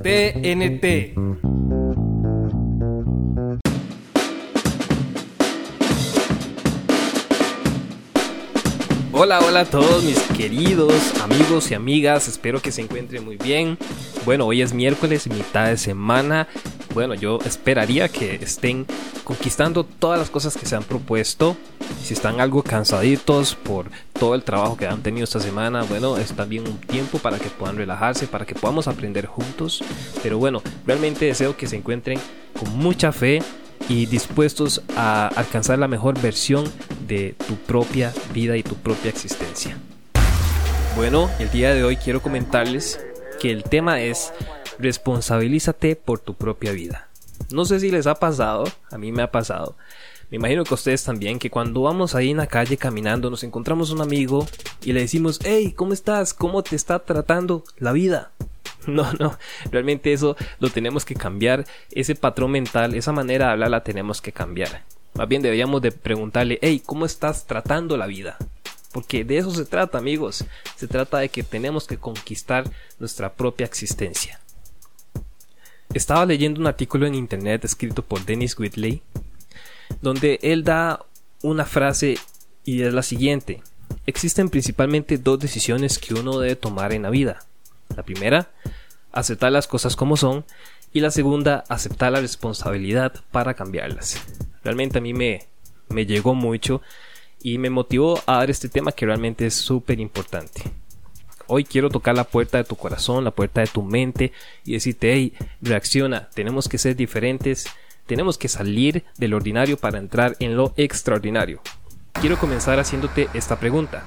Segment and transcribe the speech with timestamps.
[0.00, 1.12] TNT.
[9.12, 13.76] Hola, hola a todos mis queridos amigos y amigas, espero que se encuentren muy bien.
[14.24, 16.46] Bueno, hoy es miércoles, mitad de semana.
[16.94, 18.86] Bueno, yo esperaría que estén
[19.24, 21.56] conquistando todas las cosas que se han propuesto.
[22.00, 26.32] Si están algo cansaditos por todo el trabajo que han tenido esta semana, bueno, es
[26.32, 29.82] también un tiempo para que puedan relajarse, para que podamos aprender juntos.
[30.22, 32.20] Pero bueno, realmente deseo que se encuentren
[32.56, 33.42] con mucha fe
[33.88, 36.70] y dispuestos a alcanzar la mejor versión
[37.08, 39.76] de tu propia vida y tu propia existencia.
[40.94, 43.00] Bueno, el día de hoy quiero comentarles
[43.40, 44.32] que el tema es
[44.78, 47.08] responsabilízate por tu propia vida.
[47.50, 49.76] No sé si les ha pasado, a mí me ha pasado.
[50.30, 53.90] Me imagino que ustedes también, que cuando vamos ahí en la calle caminando nos encontramos
[53.90, 54.46] un amigo
[54.82, 56.34] y le decimos, hey, ¿cómo estás?
[56.34, 58.32] ¿Cómo te está tratando la vida?
[58.86, 59.38] No, no,
[59.70, 64.20] realmente eso lo tenemos que cambiar, ese patrón mental, esa manera de hablar la tenemos
[64.20, 64.82] que cambiar.
[65.14, 68.36] Más bien deberíamos de preguntarle, hey, ¿cómo estás tratando la vida?
[68.92, 70.44] Porque de eso se trata, amigos.
[70.76, 72.64] Se trata de que tenemos que conquistar
[72.98, 74.38] nuestra propia existencia.
[75.94, 79.00] Estaba leyendo un artículo en internet escrito por Dennis Whitley,
[80.02, 81.06] donde él da
[81.40, 82.18] una frase
[82.64, 83.62] y es la siguiente.
[84.04, 87.46] Existen principalmente dos decisiones que uno debe tomar en la vida.
[87.96, 88.50] La primera,
[89.12, 90.44] aceptar las cosas como son
[90.92, 94.20] y la segunda, aceptar la responsabilidad para cambiarlas.
[94.64, 95.46] Realmente a mí me,
[95.88, 96.82] me llegó mucho
[97.40, 100.62] y me motivó a dar este tema que realmente es súper importante.
[101.46, 104.32] Hoy quiero tocar la puerta de tu corazón, la puerta de tu mente
[104.64, 107.66] y decirte, hey, reacciona, tenemos que ser diferentes,
[108.06, 111.60] tenemos que salir del ordinario para entrar en lo extraordinario.
[112.20, 114.04] Quiero comenzar haciéndote esta pregunta.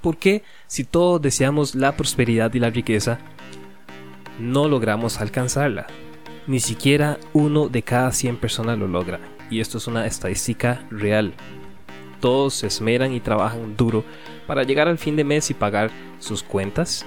[0.00, 3.18] ¿Por qué si todos deseamos la prosperidad y la riqueza,
[4.38, 5.86] no logramos alcanzarla?
[6.46, 9.20] Ni siquiera uno de cada 100 personas lo logra.
[9.50, 11.34] Y esto es una estadística real.
[12.20, 14.04] Todos se esmeran y trabajan duro
[14.48, 17.06] para llegar al fin de mes y pagar sus cuentas.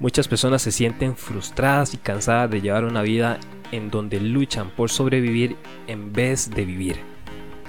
[0.00, 3.38] Muchas personas se sienten frustradas y cansadas de llevar una vida
[3.70, 6.96] en donde luchan por sobrevivir en vez de vivir.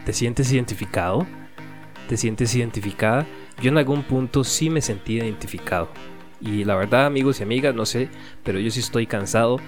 [0.06, 1.28] ¿Te sientes identificado?
[2.10, 3.28] ¿Te sientes identificada?
[3.62, 5.90] Yo en algún punto sí me sentí identificado.
[6.42, 8.10] Y la verdad, amigos y amigas, no sé,
[8.44, 9.60] pero yo sí estoy cansado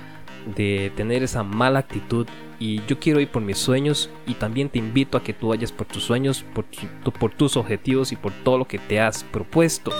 [0.56, 2.28] de tener esa mala actitud
[2.60, 5.72] y yo quiero ir por mis sueños y también te invito a que tú vayas
[5.72, 6.66] por tus sueños, por,
[7.14, 9.92] por tus objetivos y por todo lo que te has propuesto.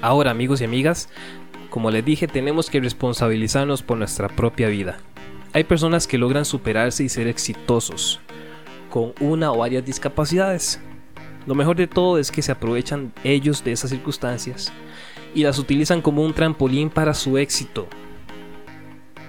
[0.00, 1.08] Ahora, amigos y amigas,
[1.70, 4.98] como les dije, tenemos que responsabilizarnos por nuestra propia vida.
[5.52, 8.20] Hay personas que logran superarse y ser exitosos
[8.90, 10.80] con una o varias discapacidades.
[11.46, 14.72] Lo mejor de todo es que se aprovechan ellos de esas circunstancias
[15.34, 17.86] y las utilizan como un trampolín para su éxito.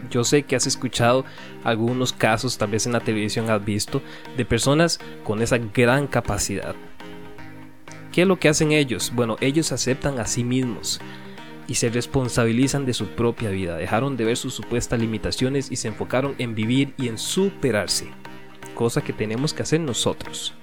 [0.09, 1.25] Yo sé que has escuchado
[1.63, 4.01] algunos casos, tal vez en la televisión has visto,
[4.35, 6.75] de personas con esa gran capacidad.
[8.11, 9.11] ¿Qué es lo que hacen ellos?
[9.13, 10.99] Bueno, ellos aceptan a sí mismos
[11.67, 15.89] y se responsabilizan de su propia vida, dejaron de ver sus supuestas limitaciones y se
[15.89, 18.07] enfocaron en vivir y en superarse,
[18.73, 20.55] cosa que tenemos que hacer nosotros.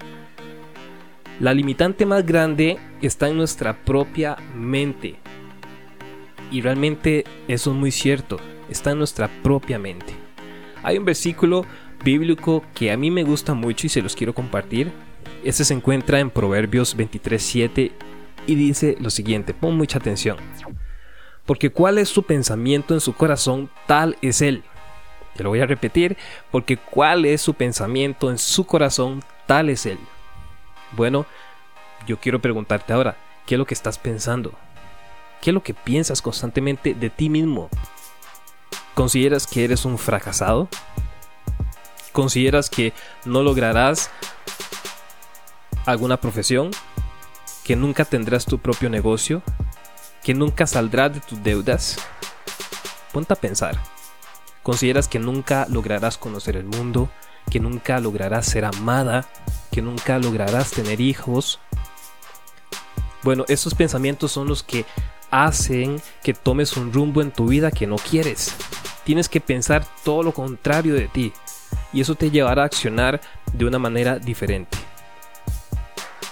[1.39, 5.15] La limitante más grande está en nuestra propia mente.
[6.49, 8.37] Y realmente eso es muy cierto,
[8.69, 10.13] está en nuestra propia mente.
[10.83, 11.65] Hay un versículo
[12.03, 14.91] bíblico que a mí me gusta mucho y se los quiero compartir.
[15.43, 17.91] Este se encuentra en Proverbios 23:7
[18.47, 20.37] y dice lo siguiente, pon mucha atención.
[21.45, 24.63] Porque cuál es su pensamiento en su corazón, tal es él.
[25.35, 26.17] Te lo voy a repetir,
[26.51, 29.97] porque cuál es su pensamiento en su corazón, tal es él.
[30.93, 31.25] Bueno,
[32.07, 34.53] yo quiero preguntarte ahora, ¿qué es lo que estás pensando?
[35.41, 37.69] ¿Qué es lo que piensas constantemente de ti mismo?
[38.95, 40.67] ¿Consideras que eres un fracasado?
[42.11, 42.93] ¿Consideras que
[43.25, 44.09] no lograrás
[45.85, 46.71] alguna profesión?
[47.63, 49.43] ¿Que nunca tendrás tu propio negocio?
[50.23, 51.97] ¿Que nunca saldrás de tus deudas?
[53.13, 53.77] Ponte a pensar.
[54.63, 57.11] ¿Consideras que nunca lograrás conocer el mundo?
[57.51, 59.27] ¿Que nunca lograrás ser amada?
[59.75, 61.59] que nunca lograrás tener hijos.
[63.23, 64.85] Bueno, esos pensamientos son los que
[65.29, 68.55] hacen que tomes un rumbo en tu vida que no quieres.
[69.05, 71.31] Tienes que pensar todo lo contrario de ti
[71.93, 73.21] y eso te llevará a accionar
[73.53, 74.77] de una manera diferente.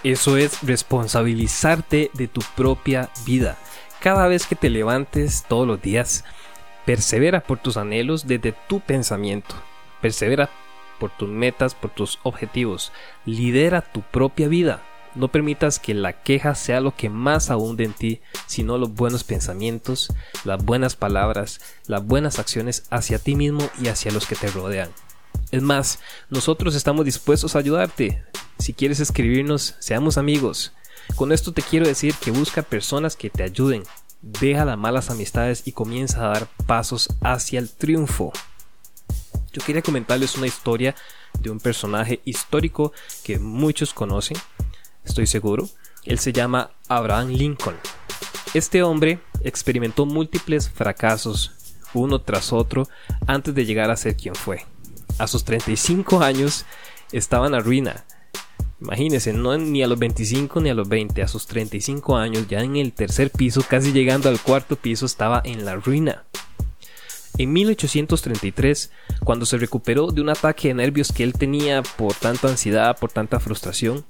[0.04, 3.58] Eso es responsabilizarte de tu propia vida.
[4.02, 6.26] Cada vez que te levantes todos los días,
[6.86, 9.56] persevera por tus anhelos desde tu pensamiento.
[10.02, 10.50] Persevera
[11.00, 12.92] por tus metas, por tus objetivos.
[13.26, 14.82] Lidera tu propia vida.
[15.16, 19.24] No permitas que la queja sea lo que más abunde en ti, sino los buenos
[19.24, 20.12] pensamientos,
[20.44, 24.90] las buenas palabras, las buenas acciones hacia ti mismo y hacia los que te rodean.
[25.52, 26.00] Es más,
[26.30, 28.24] nosotros estamos dispuestos a ayudarte.
[28.58, 30.74] Si quieres escribirnos, seamos amigos.
[31.16, 33.84] Con esto te quiero decir que busca personas que te ayuden.
[34.22, 38.32] Deja las malas amistades y comienza a dar pasos hacia el triunfo.
[39.52, 40.96] Yo quería comentarles una historia
[41.40, 42.94] de un personaje histórico
[43.24, 44.38] que muchos conocen,
[45.06, 45.70] estoy seguro.
[46.06, 47.76] Él se llama Abraham Lincoln.
[48.54, 51.52] Este hombre experimentó múltiples fracasos,
[51.94, 52.88] uno tras otro,
[53.26, 54.66] antes de llegar a ser quien fue.
[55.18, 56.66] A sus 35 años
[57.12, 58.06] estaba en la ruina.
[58.82, 62.60] Imagínense, no ni a los 25 ni a los 20, a sus 35 años, ya
[62.60, 66.26] en el tercer piso, casi llegando al cuarto piso, estaba en la ruina.
[67.38, 68.92] En 1833,
[69.24, 73.12] cuando se recuperó de un ataque de nervios que él tenía por tanta ansiedad, por
[73.12, 74.06] tanta frustración,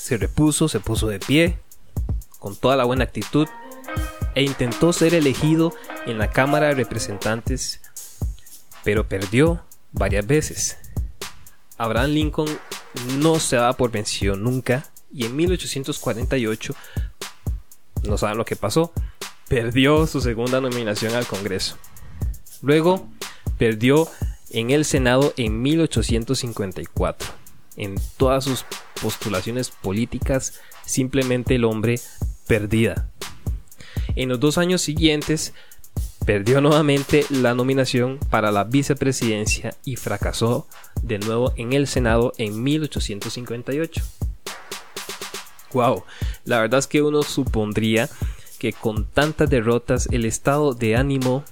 [0.00, 1.58] se repuso, se puso de pie,
[2.38, 3.46] con toda la buena actitud,
[4.34, 5.74] e intentó ser elegido
[6.06, 7.82] en la Cámara de Representantes,
[8.82, 9.62] pero perdió
[9.92, 10.78] varias veces.
[11.76, 12.48] Abraham Lincoln
[13.18, 16.74] no se daba por vencido nunca, y en 1848,
[18.04, 18.92] no saben lo que pasó,
[19.48, 21.76] perdió su segunda nominación al Congreso.
[22.62, 23.06] Luego
[23.58, 24.08] perdió
[24.48, 27.39] en el Senado en 1854.
[27.80, 28.66] En todas sus
[29.00, 31.98] postulaciones políticas, simplemente el hombre
[32.46, 33.08] perdida.
[34.16, 35.54] En los dos años siguientes,
[36.26, 40.68] perdió nuevamente la nominación para la vicepresidencia y fracasó
[41.02, 44.02] de nuevo en el Senado en 1858.
[45.72, 46.04] Wow,
[46.44, 48.10] la verdad es que uno supondría
[48.58, 51.44] que con tantas derrotas el estado de ánimo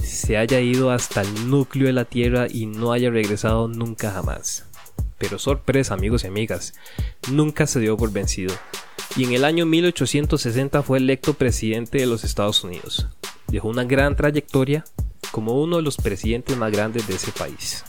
[0.00, 4.64] se haya ido hasta el núcleo de la Tierra y no haya regresado nunca jamás.
[5.22, 6.74] Pero sorpresa amigos y amigas,
[7.30, 8.52] nunca se dio por vencido.
[9.14, 13.06] Y en el año 1860 fue electo presidente de los Estados Unidos.
[13.46, 14.84] Dejó una gran trayectoria
[15.30, 17.84] como uno de los presidentes más grandes de ese país.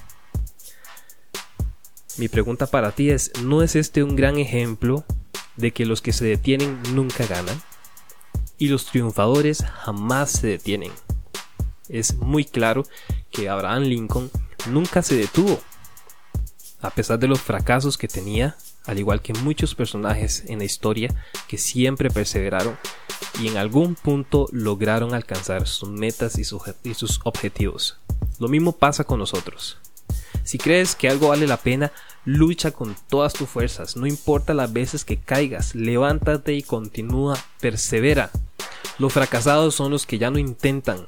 [2.17, 5.03] Mi pregunta para ti es, ¿no es este un gran ejemplo
[5.57, 7.59] de que los que se detienen nunca ganan?
[8.59, 10.91] Y los triunfadores jamás se detienen
[11.89, 12.83] es muy claro
[13.31, 14.31] que Abraham Lincoln
[14.69, 15.61] nunca se detuvo.
[16.83, 21.15] A pesar de los fracasos que tenía, al igual que muchos personajes en la historia
[21.47, 22.77] que siempre perseveraron
[23.39, 27.97] y en algún punto lograron alcanzar sus metas y, sus objetivos.
[28.37, 29.77] Lo mismo pasa con nosotros.
[30.43, 31.93] Si crees que algo vale la pena,
[32.25, 38.29] lucha con todas tus fuerzas, no importa las veces que caigas, levántate y continúa, persevera.
[38.99, 41.07] Los fracasados son los que ya no intentan,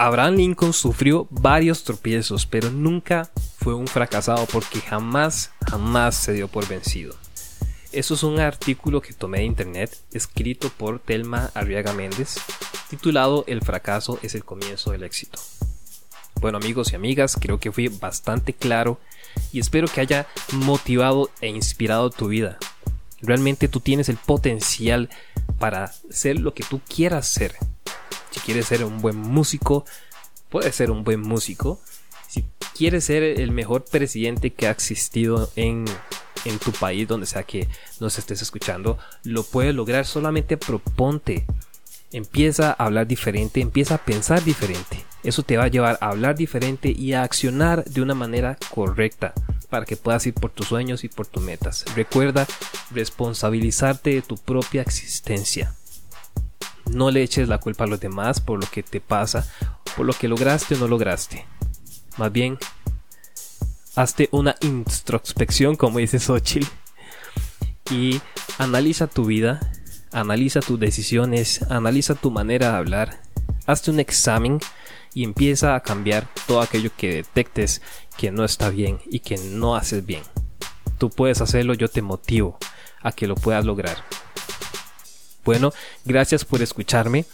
[0.00, 3.28] Abraham Lincoln sufrió varios tropiezos, pero nunca
[3.60, 7.14] fue un fracasado porque jamás, jamás se dio por vencido.
[7.92, 12.36] Eso es un artículo que tomé de internet, escrito por Telma Arriaga Méndez,
[12.88, 15.38] titulado El fracaso es el comienzo del éxito.
[16.40, 18.98] Bueno amigos y amigas, creo que fui bastante claro
[19.52, 22.58] y espero que haya motivado e inspirado tu vida.
[23.20, 25.10] Realmente tú tienes el potencial
[25.58, 27.56] para ser lo que tú quieras ser.
[28.30, 29.84] Si quieres ser un buen músico,
[30.48, 31.78] puedes ser un buen músico.
[32.80, 35.84] Quieres ser el mejor presidente que ha existido en,
[36.46, 37.68] en tu país, donde sea que
[38.00, 40.06] nos estés escuchando, lo puedes lograr.
[40.06, 41.44] Solamente proponte.
[42.10, 45.04] Empieza a hablar diferente, empieza a pensar diferente.
[45.22, 49.34] Eso te va a llevar a hablar diferente y a accionar de una manera correcta
[49.68, 51.84] para que puedas ir por tus sueños y por tus metas.
[51.94, 52.46] Recuerda
[52.92, 55.74] responsabilizarte de tu propia existencia.
[56.90, 59.46] No le eches la culpa a los demás por lo que te pasa,
[59.98, 61.44] por lo que lograste o no lograste.
[62.16, 62.58] Más bien,
[63.94, 66.66] hazte una introspección, como dice Xochitl,
[67.90, 68.20] y
[68.58, 69.60] analiza tu vida,
[70.12, 73.22] analiza tus decisiones, analiza tu manera de hablar,
[73.66, 74.58] hazte un examen
[75.14, 77.82] y empieza a cambiar todo aquello que detectes
[78.16, 80.22] que no está bien y que no haces bien.
[80.98, 82.58] Tú puedes hacerlo, yo te motivo
[83.02, 84.04] a que lo puedas lograr.
[85.44, 85.72] Bueno,
[86.04, 87.24] gracias por escucharme.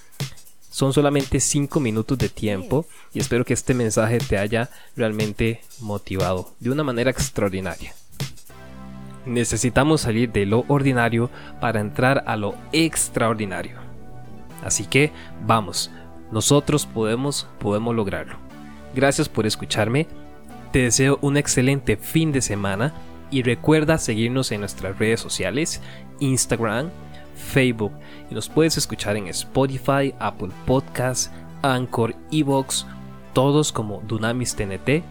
[0.77, 6.53] Son solamente 5 minutos de tiempo y espero que este mensaje te haya realmente motivado
[6.61, 7.95] de una manera extraordinaria.
[9.25, 11.31] Necesitamos salir de lo ordinario
[11.63, 13.79] para entrar a lo extraordinario.
[14.63, 15.13] Así que
[15.47, 15.91] vamos,
[16.31, 18.37] nosotros podemos, podemos lograrlo.
[18.95, 20.07] Gracias por escucharme.
[20.73, 22.93] Te deseo un excelente fin de semana
[23.31, 25.81] y recuerda seguirnos en nuestras redes sociales,
[26.21, 26.91] Instagram,
[27.37, 27.93] Facebook
[28.31, 31.31] y nos puedes escuchar en Spotify, Apple Podcasts,
[31.63, 32.87] Anchor, Evox,
[33.33, 35.05] todos como Dunamis TNT.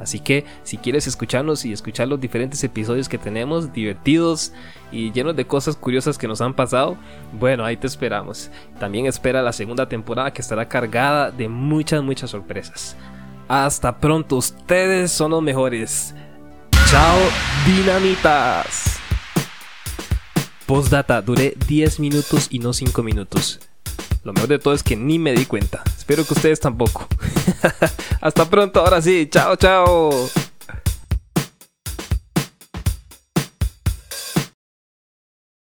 [0.00, 4.52] Así que si quieres escucharnos y escuchar los diferentes episodios que tenemos, divertidos
[4.90, 6.96] y llenos de cosas curiosas que nos han pasado,
[7.38, 8.50] bueno, ahí te esperamos.
[8.80, 12.96] También espera la segunda temporada que estará cargada de muchas, muchas sorpresas.
[13.46, 16.14] Hasta pronto, ustedes son los mejores.
[16.86, 17.18] Chao,
[17.64, 19.01] dinamitas.
[20.72, 23.60] Postdata, duré 10 minutos y no 5 minutos.
[24.24, 25.82] Lo mejor de todo es que ni me di cuenta.
[25.98, 27.06] Espero que ustedes tampoco.
[28.22, 29.28] Hasta pronto, ahora sí.
[29.30, 30.30] Chao, chao.